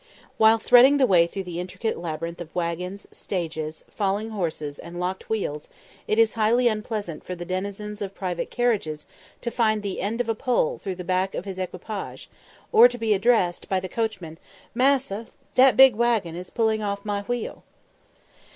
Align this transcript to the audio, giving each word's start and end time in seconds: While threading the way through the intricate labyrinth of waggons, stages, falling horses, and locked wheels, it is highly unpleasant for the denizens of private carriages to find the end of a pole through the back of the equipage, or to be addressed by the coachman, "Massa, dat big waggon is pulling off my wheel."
While 0.39 0.57
threading 0.57 0.97
the 0.97 1.05
way 1.05 1.27
through 1.27 1.43
the 1.43 1.59
intricate 1.59 1.95
labyrinth 1.95 2.41
of 2.41 2.55
waggons, 2.55 3.05
stages, 3.11 3.85
falling 3.87 4.31
horses, 4.31 4.79
and 4.79 4.99
locked 4.99 5.29
wheels, 5.29 5.69
it 6.07 6.17
is 6.17 6.33
highly 6.33 6.67
unpleasant 6.67 7.23
for 7.23 7.35
the 7.35 7.45
denizens 7.45 8.01
of 8.01 8.15
private 8.15 8.49
carriages 8.49 9.05
to 9.41 9.51
find 9.51 9.83
the 9.83 10.01
end 10.01 10.19
of 10.19 10.27
a 10.27 10.33
pole 10.33 10.79
through 10.79 10.95
the 10.95 11.03
back 11.03 11.35
of 11.35 11.43
the 11.45 11.61
equipage, 11.61 12.31
or 12.71 12.87
to 12.87 12.97
be 12.97 13.13
addressed 13.13 13.69
by 13.69 13.79
the 13.79 13.87
coachman, 13.87 14.39
"Massa, 14.73 15.27
dat 15.53 15.77
big 15.77 15.93
waggon 15.95 16.35
is 16.35 16.49
pulling 16.49 16.81
off 16.81 17.05
my 17.05 17.21
wheel." 17.21 17.61